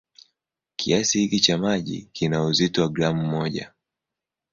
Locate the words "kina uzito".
2.13-2.81